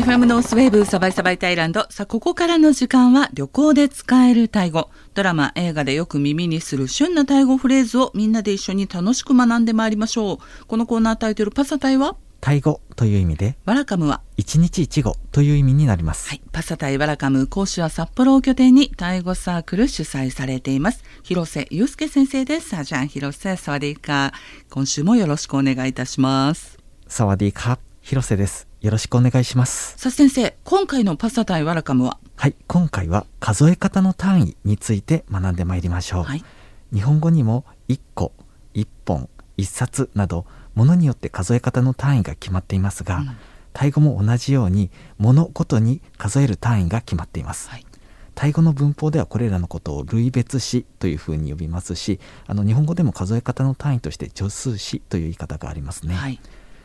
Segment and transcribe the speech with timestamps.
[0.00, 1.84] FM ノースウェーブサバイサバイタイランド。
[1.90, 4.88] さあ、ここからの時間は旅行で使えるタイ語。
[5.12, 10.66] ドラマ、映画でよく耳にする旬なタイ語フレーズをみんなで一緒に楽しく学んでまいりましょう。
[10.66, 12.16] このコーナータイトルパサタイは？
[12.40, 14.22] タイ語という意味で、ワラカムは？
[14.38, 16.30] 一日一語という意味になります。
[16.30, 16.40] はい。
[16.50, 21.04] パサタイワラカム講師は札幌を拠点にタイ語サークル主催されています。
[21.24, 22.70] 広瀬祐介先生です。
[22.70, 24.32] さあ、じゃあ、広瀬、サワディーカー。
[24.70, 26.78] 今週もよろしくお願いいたします。
[27.06, 27.78] サワディーカー、
[28.10, 28.66] 広瀬です。
[28.80, 29.96] よろしくお願いします。
[29.96, 32.18] さあ、先生、今回のパサタイワラカムは？
[32.34, 36.24] はい、今回は数え方の単位について学んでまいりましょう。
[36.24, 36.42] はい。
[36.92, 38.32] 日本語にも1個、
[38.74, 39.28] 1本、
[39.58, 43.36] 1冊など、ものによって数え方の単位が決まっていますが、うん
[43.72, 47.68] タイ語も同じように、ものごとに数える単位が決まっています。
[47.68, 47.86] はい。
[48.34, 56.40] タイ語の文法ではこれらのことを類別詞というふうに呼びますしあの日本語でも数え方の単位として助数詞という言い方がありますね、はい。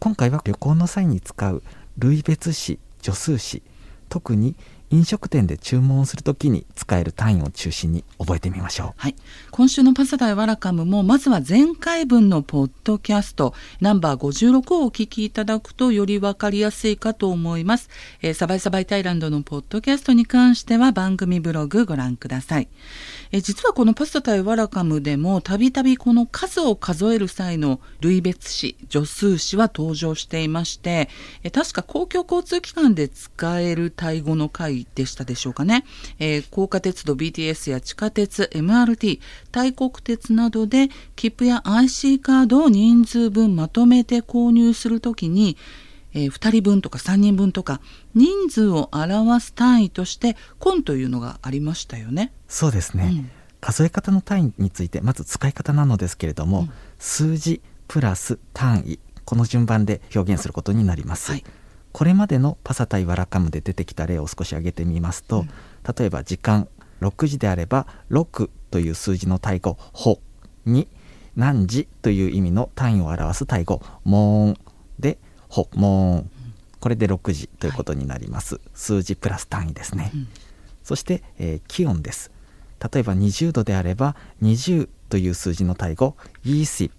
[0.06, 1.64] 今回は旅行の際に使う
[1.98, 3.64] 類別詞助数詞
[4.08, 4.56] 特に
[4.96, 9.16] 飲食店で注文するときに使える単位を中心に覚えてみましょうはい。
[9.52, 17.90] 今週のパサダイワラカムも、まずは前回分のポッドキャスト、ナンバー56をお聞きいただくとよりわかりやすいかと思います。
[18.22, 22.70] えーサバイサバイタイランドのポッドキャストに関しては番組ブログご覧ください。
[23.32, 31.10] えー実はこのパサダイワラカムでも、たびたびこの数を数える際の類別詞、助数詞は登場していまして、
[31.44, 35.84] えー確か公共交通機関で使えるタイ語の会回でしたでしょうかね。
[36.20, 39.20] えー高架鉄道 BTS や地下鉄 MRT
[39.52, 45.58] 大国鉄などで切符や IC カードを人数分まとめて購入するときに、
[46.14, 47.82] えー2人分とか3人分とか
[48.14, 52.32] 人数を表す単位としてコンというのがありましたよね。
[52.48, 53.32] そうですね、うん。
[53.60, 56.70] 数え方の単位についてまず使い方なのですけれども、うん。
[57.00, 61.44] 数字プラス単位この順番で表現することになります、はい
[61.96, 65.48] これまでのパサタイワラカムで出てきた例を少し挙げてみますと、うん。
[65.98, 66.68] 例えば時間
[67.00, 70.20] 6時であれば6という数字の単語「ほ」
[70.68, 70.90] に
[71.38, 74.58] 何時という意味の単位を表す単語「もん」
[75.00, 76.32] で「ほ」「もん」
[76.82, 80.28] これで6時ということになります、数字プラス単位ですね、うん。
[80.84, 82.30] そして、えー気温です。
[82.94, 86.92] 例えば20度であれば20という数字の単語「20」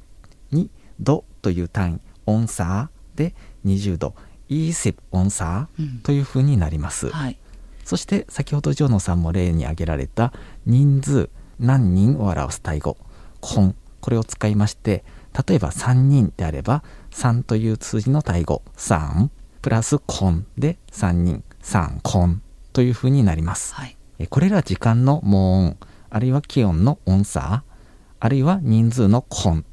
[0.53, 3.35] に「度」という単位「オンサー」で
[3.67, 4.15] 20度
[4.51, 5.85] 「20オンサうん。
[5.85, 7.39] ー」というふうになります、はい。
[7.85, 10.33] そして先ほどジョーノさんも例に挙げられた
[10.67, 11.31] 人数
[11.61, 12.97] 何人を表す単語
[13.41, 15.05] 「コン」これを使いまして
[15.49, 19.29] 例えば3人であれば3という数字の単語「3」
[19.63, 22.43] プラス「コン」で3人「3コン」
[22.73, 23.75] というふうになります。
[23.75, 23.97] はい。
[24.19, 25.77] えこれら時間のモーン
[26.11, 27.77] あるいは気温のオンサー
[28.19, 29.65] あるいは人数のコン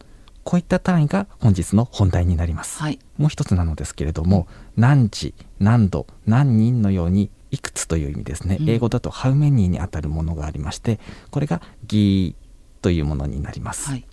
[0.44, 3.00] こういった単位が本日の本題になります、はい。
[3.18, 8.70] もう一つなのですけれども何時何度何人のようにいくつという意味ですね、うん。
[8.70, 14.06] 英語だと how many にあたるものがありましてこれがギーというものになります、はい。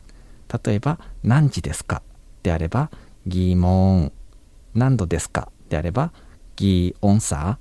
[0.64, 2.02] 例えば何時ですか？
[2.42, 2.90] であれば
[3.26, 4.12] 疑問
[4.74, 5.50] 何度ですか？
[5.68, 6.12] であれば
[6.56, 7.58] 疑音差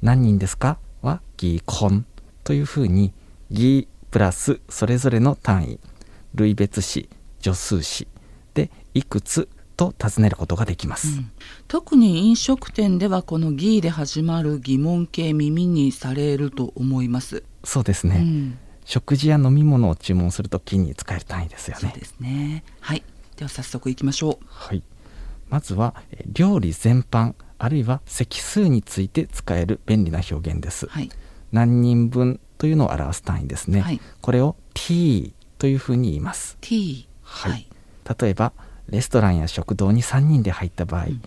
[0.00, 0.78] 何人ですか？
[1.00, 2.04] は疑根
[2.44, 3.12] というふうに
[3.50, 5.80] 疑プラスそれぞれの単位。
[6.34, 7.08] 類別詞
[7.40, 8.08] 助数詞。
[8.54, 9.48] でいくつ
[9.90, 11.30] と尋ねることができます、うん
[11.68, 17.44] 特に飲食店ではこの「ギー」で始まる疑問形耳にされると思います。
[17.64, 22.64] そうですね、うん食事や飲み物を注文するときに使える単位ですよねそうですね。
[22.80, 23.04] はい。
[23.36, 24.44] では早速いきましょう。
[24.48, 24.82] はい、
[25.48, 31.08] まずはえー料理全般あるいは席数について使える便利な表現です、はい。
[31.52, 37.08] 何人分というのを表す単位ですね、はいこれを t というふうに言います T。
[37.22, 37.68] はい
[38.20, 38.52] 例えば
[38.88, 41.22] レストランや食堂に3人で入った場合、うん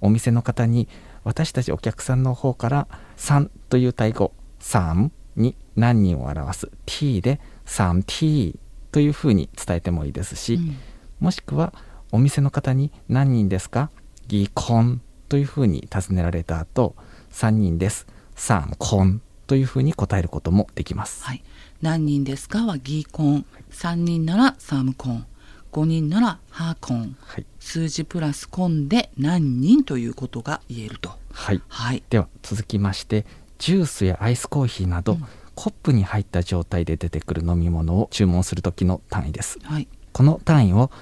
[0.00, 0.86] お店の方に
[1.22, 8.56] 私たちお客さんの方から3という単語3に何人を表す t で 3t
[8.92, 10.76] というふうに伝えてもいいですし、うん
[11.20, 11.72] もしくは
[12.12, 13.90] お店の方に何人ですか
[14.28, 15.00] ギコン
[15.30, 16.94] というふうに尋ねられた後
[17.32, 18.06] 3人です
[18.36, 21.42] 3コンというふうに答えることもできます、はい。
[21.82, 23.46] 何人ですかはギーコン。
[23.70, 25.26] 3人ならサムコン。
[25.74, 27.16] 5人ならハーコン。
[27.20, 31.10] はい、数字プラスコンで何人ということが言えると。
[31.32, 32.02] はい、はい。
[32.08, 33.26] では続きまして
[33.58, 35.26] ジュースやアイスコーヒーなど、うん。
[35.56, 39.58] コップに入った状態で出てくる飲み物を注文する時の単位です。
[39.64, 39.88] はい。
[40.12, 40.92] この単位を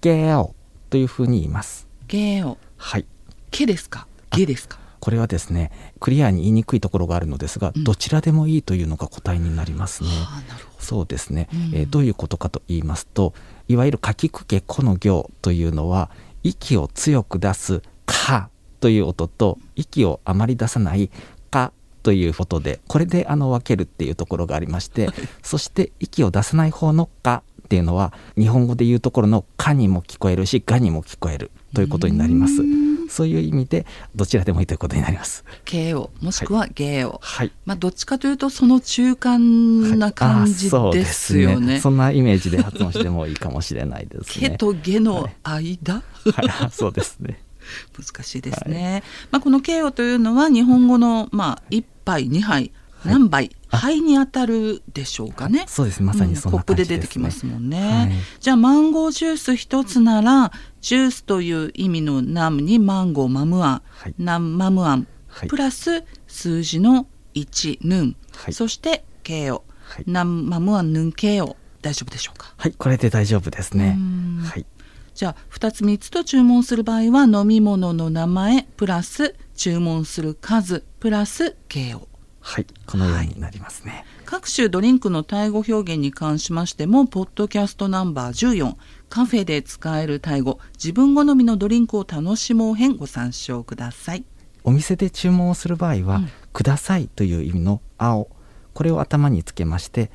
[0.00, 0.54] ゲーオ
[0.88, 1.86] というふうに言います。
[2.08, 2.56] ゲーを。
[2.78, 3.04] はい。
[3.50, 4.06] ケですか？
[4.30, 4.78] ゲですか？
[5.00, 7.84] これはですねクリアに言いにくいところがあるのですが、うん。
[7.84, 11.58] どちらでもいいというのが答えになりますね、はあ、なるほそうですね、うん。
[11.74, 13.34] えーどういうことかと言いますと
[13.68, 16.10] いわゆるかきくけこの行というのは
[16.42, 18.50] 息を強く出す「か」
[18.80, 21.10] という音と息をあまり出さない
[21.50, 21.72] か
[22.02, 25.08] という音でこれであの分けるっていうところがありまして、
[25.42, 32.62] そして息を出さない方のかっていうのは日本語で言うところのかにも聞こえるしがにも聞こえるということになります。
[33.08, 35.44] そういう意味でどちらでもいいということになります。
[35.64, 37.52] 形をもしくは芸を、はい。
[37.64, 41.80] まあどっちかというとその中間な感じはいあそうですよね。
[41.80, 44.50] そんなイメージで発音してもいいかもしれないですね。
[44.50, 47.40] 毛と下の間、はい、そうですね。
[47.98, 49.02] 難しいですね。
[49.30, 52.72] まあこの形をというのは日本語のまあ一杯二杯
[53.04, 55.64] 何杯、杯に当たるでしょうかね。
[55.68, 56.02] そうです。
[56.02, 56.96] まさにそんなコップ感じです、ね。
[56.96, 57.80] で出てきますもんね。
[57.80, 58.12] はい。
[58.40, 64.14] じゃあマンゴージュース一つならジュースという意味のナムにマンゴーマムアン、はい。
[64.18, 65.48] ナムマムアン、はい。
[65.48, 68.54] プラス数字の1ヌン、はい。
[68.54, 70.04] そしてケオ、はい。
[70.06, 72.54] ナムマムアンヌンケオ大丈夫でしょうか？
[72.56, 73.96] はい、これで大丈夫ですね。
[73.98, 74.42] うん。
[74.42, 74.66] はい。
[75.14, 82.08] じゃあ2つ3つと注文する場合は飲み物の名前プラス注文する数プラス形を
[82.46, 84.04] はい、このようになりますね。
[84.26, 88.76] 各種ドリンクのタイ語表現に関しましてもポッドキャストナンバー14
[89.08, 94.24] カフェで使えるタイ語自分好みのドリンクを楽しもう編ご参照ください
[94.62, 98.28] お店で注文をする場合は、うんくださいという意味の青、
[98.72, 100.10] これを頭につけまして、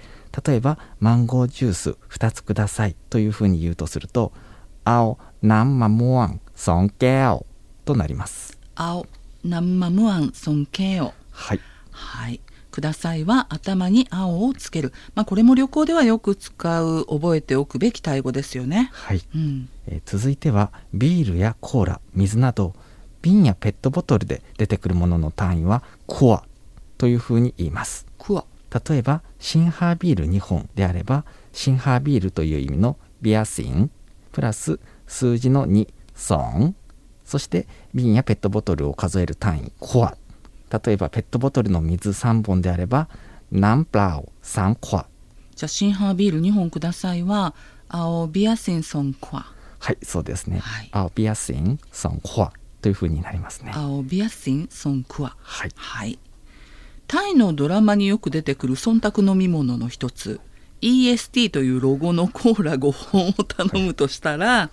[0.48, 4.32] 例えば、マンゴージュース2つくださいというふうに言うとすると、
[4.86, 7.46] 青、何マモアン、ソンケオ
[7.84, 8.58] となります。
[8.74, 9.06] 青
[9.44, 11.60] ナンマムアン尊敬をはい。
[12.00, 12.40] はい。
[12.72, 14.94] くださいは頭に青をつける。
[15.16, 18.90] まあこれも旅行ではよく使う覚えておくべきタイ語ですよね。
[18.94, 19.22] はい。
[19.36, 19.69] うん。
[19.88, 22.74] えー続いてはビールやコーラ水など
[23.22, 26.44] 瓶やペットボトルで出てくるものの単位はコア
[26.98, 28.06] というふうに言います。
[28.18, 28.46] クワ
[28.88, 33.90] 例えばシンハービール2本であればシンハービールという意味のビアシン
[34.31, 36.75] プラス数字の2ソン。
[37.25, 40.18] そして瓶やペットボトルを数える単位コア
[40.71, 43.10] 例えばペットボトルの水3本であれば
[43.51, 45.07] ナンプラオ3コア。
[45.56, 47.54] じゃあシンハービール2本くださいは
[47.89, 49.45] 青ビアシンソンクワ
[49.80, 50.89] はいそうですね、はい。
[50.92, 53.71] 青ビアシンソンコアというふうになりますね。
[53.74, 55.71] 青ビアシンソンクワはい。
[55.75, 56.19] はい。
[57.07, 60.39] タイのドラマによく出てくる忖度飲み物の一つ、
[60.81, 64.69] EST というロゴのコーラ5本を頼むとしたら、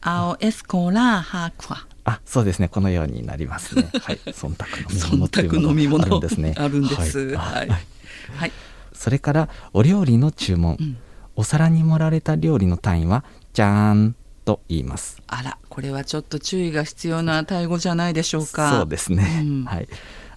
[0.00, 1.86] 青エスコーラハークワ。
[2.08, 2.68] あそうですね。
[2.68, 3.90] このようになりますね。
[4.00, 4.20] はい。
[4.26, 6.54] 忖度の度飲み物があるんですね。
[6.56, 7.34] あるんです。
[7.34, 7.66] ははい。
[7.66, 7.70] い。
[7.70, 8.52] はい。
[8.94, 10.96] それからお料理の注文、ん。
[11.36, 14.14] お皿に盛られた料理の単位はじゃーん
[14.44, 15.20] と言います。
[15.26, 18.70] あら、これはちょっと注意が必要なタイ語じゃないでしょうか。
[18.70, 19.64] そうですね、うん。
[19.64, 19.88] はい。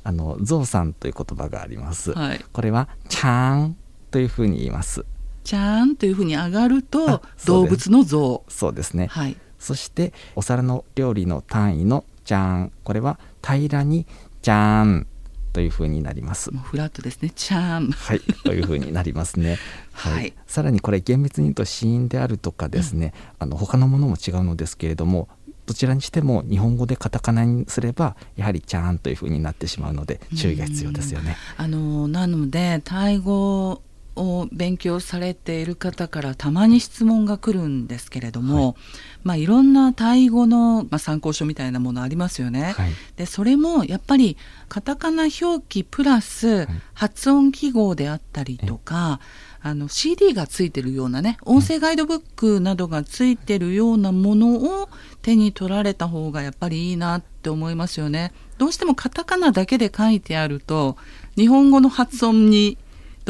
[0.03, 2.45] あのゾウさんという言葉があります、はい。
[2.51, 3.77] これはちゃーん
[4.11, 5.05] というふうに言います。
[5.43, 8.43] ちゃんというふうに上がると動物の像。
[8.49, 9.37] そうですね、はい。
[9.61, 14.05] そしてお皿の料理の単位のじゃーんこれは平らに
[14.41, 15.07] じゃーん
[15.53, 16.49] というふうになります。
[16.51, 17.29] フラットですね。
[17.35, 17.91] ちゃん。
[17.91, 19.57] はい、というふうになりますね。
[19.91, 20.33] はい。
[20.47, 25.27] さらにこれ厳密に言うと死因であるとかですね、あの他のものも違うのですけれども
[25.65, 31.37] どちらにしても日本語でカタカナにすればやはり「ちゃん」というふうになってしまうので注意が必要ですよね。
[31.57, 33.81] あのなのでタイ語
[34.15, 38.81] を勉強されている方からたまに質問が来るんですけれども、い
[39.23, 42.73] まあ、いろんなタイ語の、まあ、参考書みたいなものありますよね。
[42.75, 49.19] はいでそれもやっぱりカタカナ表記プラス発音記号であったりとか、
[49.63, 54.89] あの CD がついてるようなね音声ガイドブックなどがついてるようなものを
[55.21, 58.33] 手に取られた方がやっぱりいいなって思いますよね。
[58.57, 60.97] どうしてもカタカナだけで書いてあると
[61.35, 62.77] 日本語の発音に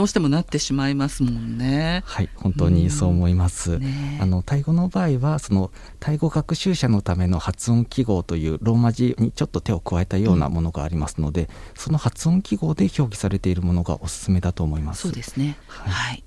[0.02, 2.02] どうしてもなってしまいますもんね。
[2.08, 3.78] はい、本当にそう思います。
[3.78, 15.04] ねあのタイ語の場合はそのタイ語学習者のための発音記号というローマ字にちょっと手を加えたようなものがありますので、その発音記号で表記されているものがおすすめだと思います。
[15.04, 15.56] そうですね。
[15.68, 16.24] ははいい。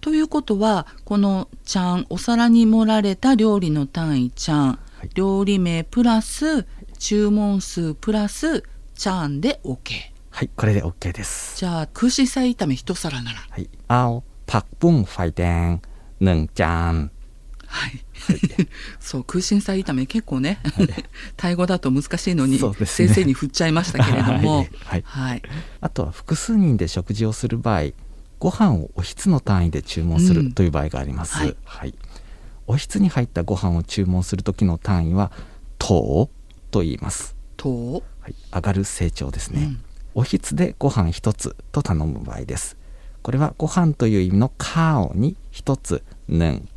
[0.00, 4.66] ということはこの「ちゃん」お皿に盛られた料理の単位「ちゃん」
[5.00, 6.64] はい料理名プラス
[6.96, 8.62] 注文数プラス
[8.94, 10.15] 「ちゃん」で OK。
[10.36, 11.56] はいこれで OK です。
[11.56, 13.38] じゃあ空心菜炒め一皿なら。
[13.48, 15.80] はい青パクポンファイデン
[16.20, 17.10] ヌンジャン。
[17.66, 18.04] はい、
[19.00, 20.88] そう空心菜炒め結構ね、はい、
[21.38, 24.66] タイ語だと難しいのに、ね、先生に振っちゃいましたけれども。
[24.84, 25.42] はい、はい、
[25.80, 27.92] あとは複数人で食事をする場合
[28.38, 31.94] ご飯をおひつの単位で注文するという場合があります、うん、はい、
[32.66, 35.32] おひつに入ったご飯を注文する時の単位は
[35.78, 39.80] 「とう」と言います「とう」はい、上がる成長ですね、うん、
[40.18, 42.78] おひつでご飯一つと頼む場合です。
[43.22, 46.68] これはご飯という意味の「カオ」に一つ「ぬん」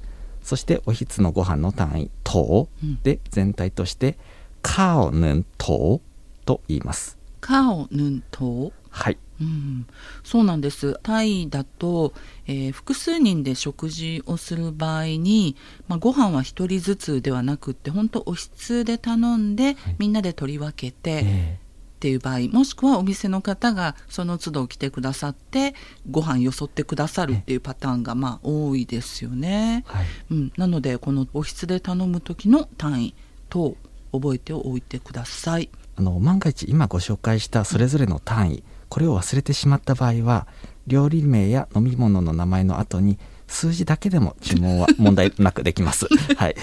[0.43, 2.67] そしておひつのご飯の単位「と」
[3.01, 4.17] で全体として
[4.61, 6.01] 「カオぬんと」
[6.43, 7.17] と言います。
[7.39, 9.17] カオヌントはい。
[9.39, 9.87] うん、
[10.21, 10.99] そうなんです。
[11.01, 12.13] タイだと、
[12.45, 15.55] えー複数人で食事をする場合に、
[15.87, 21.59] まあ、ご飯は1人ずつではなくって本当お室で頼んで、みんなで取り分けて、え
[21.99, 25.75] っていう場合もしくはお店の方がその都度来てくださって
[26.09, 29.83] ご飯よそってくださるっていうパターンがまあ多いですよね。
[29.85, 30.05] ーはい。
[30.31, 33.15] うん、なのでこのお室で頼む時の単位
[33.49, 33.75] 等
[34.13, 35.69] 覚えておいてください。
[35.97, 40.47] あの万が一今ご紹介したそれぞれの単位これを忘れてしまった場合は
[40.87, 46.07] 料理名や飲み物の名前の後に数字だけでも注文は問題なくできます。
[46.37, 46.55] はい。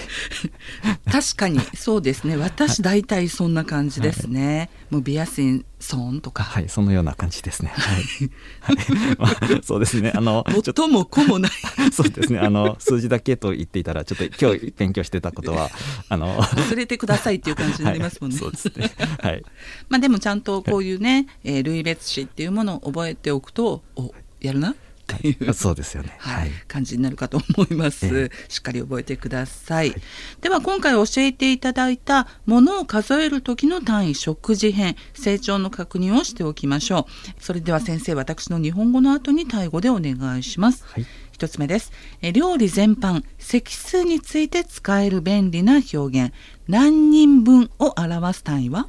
[1.11, 7.71] 確かにそうですね私大体そんな感じですね、もうビアシンソンとか、はい、そのような感じですね。
[7.75, 8.03] はい。
[8.61, 8.77] はい
[9.19, 10.11] まあ、そうですね。
[10.15, 11.51] あの、ちょっと最も子もない
[11.91, 12.39] そうですね。
[12.39, 15.69] あの、数字だけと言っていたら、ちょっと今日勉強してたことは、
[16.09, 19.07] あの、忘れてくださいっていう感じになりますもんね、はい、そうですね。
[19.21, 19.43] はい。
[19.89, 24.75] まあでもちゃんとこういうね、えー類別詞っていうものを覚えておくとおやるな
[25.13, 25.53] っていう。
[25.55, 26.15] そうですよね。
[26.19, 26.49] ははい。
[26.49, 26.51] い。
[26.67, 29.95] 感じになるかと思います、えしっかり覚えてください、
[30.41, 37.07] では今回教えていただいたものを数える時の単位食事編成長の確認をしておきましょ
[37.39, 37.43] う。
[37.43, 41.05] それでは先生私の日本語の後にタイ語でお願いします、はい。
[41.31, 41.91] 一つ目です。
[42.21, 46.33] え料理全般席数について使える便利な表現。
[46.67, 48.87] 何人分を表す単位は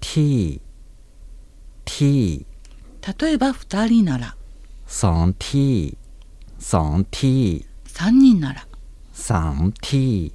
[0.00, 0.60] ？T,
[1.84, 2.46] t,
[3.20, 4.35] 例えば2人なら
[4.87, 5.97] 2 t,
[6.59, 8.67] 2 t, 3人なら
[9.13, 10.33] 3 t,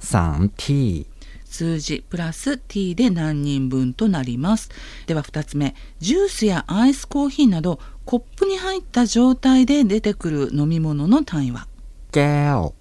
[0.00, 1.06] 3 t,
[1.44, 4.68] 数字プラス t で何人分となります
[5.06, 11.66] では2つ目ジュースやアイスコーヒーなどコップに入った状態で出てくる飲み物の単位は
[12.12, 12.74] แก้ว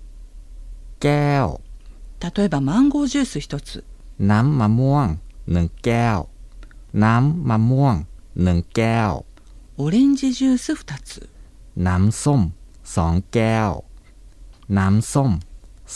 [1.00, 1.62] แก้ว
[2.20, 3.84] 例えばマンゴージュース1つ
[4.20, 6.28] น้ำมะม่วงหนึ่งแก้ว
[6.94, 7.96] น้ำมะม่วง
[8.44, 9.26] หนึ่งแก้ว
[9.80, 11.30] オレンジジュース2つ
[11.78, 13.84] น้ำส้มสองแก้ว
[14.70, 15.32] น้ำส้ม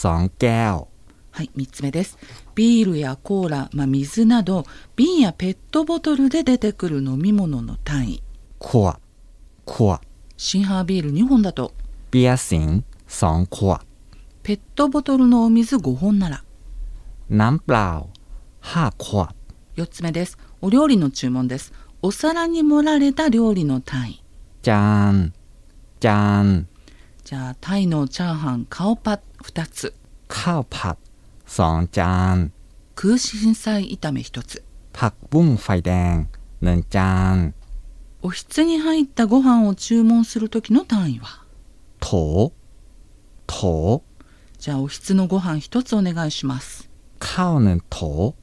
[0.02, 0.88] สองแก้ว
[1.30, 2.18] はい3つ目です
[2.54, 4.64] ビールやコーラ、まあ、水など
[4.96, 8.22] 瓶やペットボトルで出てくる飲み物の単位
[8.58, 9.00] ขวด
[9.64, 10.00] ขวด
[10.36, 11.72] シンハービール2本だと
[12.10, 13.80] เบียร์สิงห์สองขวด
[14.42, 16.44] ペットボトルのお水5本なら
[17.30, 18.08] น้ำเปล่า
[18.60, 19.34] ห้าขวด
[19.76, 21.72] 4つ目ですお料理の注文です
[22.05, 24.23] お皿に盛られた料理のタイ。
[24.61, 25.33] じゃーん
[25.99, 26.67] じゃーん
[27.23, 29.95] じゃあタイのチャーハンカオパ2つ。
[30.27, 30.97] カオパ
[31.47, 32.53] ソンジゃーん
[32.93, 34.63] 空心菜炒め1つ。
[34.93, 36.29] パクブンファイデン
[36.61, 37.53] ヌンちゃー
[38.21, 41.43] おひつに入ったご飯を注文する時の単位は？
[41.99, 42.53] と。
[43.47, 44.03] と。
[44.59, 46.87] じゃあおひつのご飯1つお願いします。
[47.17, 48.35] カオヌンと。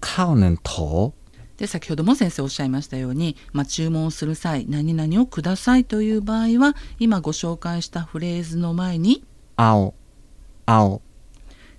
[0.00, 1.12] カオヌンと。
[1.56, 9.24] で先ほども先生おっしゃいましたように、まあ、注文をする際「何々をください」という場合は今ご紹介したフレーズの前に
[9.56, 9.94] 「青
[10.66, 11.02] 青」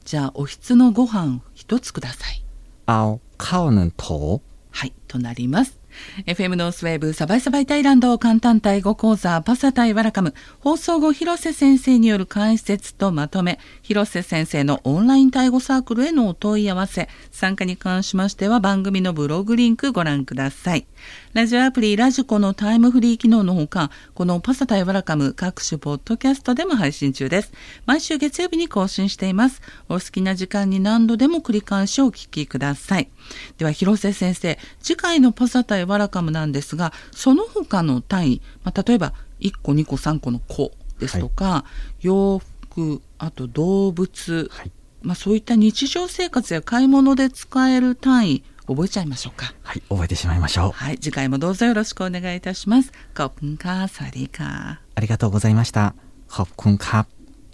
[0.05, 2.43] じゃあおひつのご飯一つください。
[2.85, 5.82] 青顔の頭はいとなります。
[6.25, 10.33] FM ノースウェーブサバイサバイタイランド簡単タイ語講座パサタイワラカム。
[10.59, 13.59] 放送後広瀬先生による解説とまとめ。
[13.81, 17.09] 広瀬先生のオンラインタイ語サークルへのお問い合わせ。
[17.31, 20.85] 参加に関しましては番組のブログリンクご覧ください。
[21.33, 27.51] ラジオアプリラジコのタイムフリー機能のほかこのパサタイワラカム各種ポッドキャストでも配信中です。
[27.85, 29.61] 毎週月曜日に更新しています。
[29.89, 33.09] お好きな時間に何度でも繰り返しお聞きください。
[33.57, 41.65] では広瀬先生次回のパサタイイワラカムなんですがその他の単位、まあ、例えば1個2個3個の子ですとか、は
[42.01, 44.71] い、洋服あと動物、はい、
[45.01, 49.53] まあ、そういった日常生活や買い物で使える単位覚えちゃいましょうか。
[49.61, 50.71] はい覚えてしまいましょう。
[50.71, 52.93] はい次回もどうぞよろしくお願いいたします。
[53.15, 55.95] コップンカーサリーカーありがとうございました。
[56.29, 57.05] コップンカー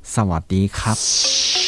[0.03, 1.58] サワディカー